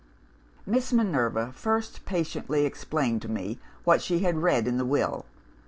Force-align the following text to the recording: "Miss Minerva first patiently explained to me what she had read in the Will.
"Miss 0.65 0.91
Minerva 0.91 1.51
first 1.53 2.05
patiently 2.05 2.65
explained 2.65 3.21
to 3.21 3.29
me 3.29 3.59
what 3.83 4.01
she 4.01 4.21
had 4.25 4.39
read 4.41 4.67
in 4.67 4.77
the 4.79 4.85
Will. 4.93 5.25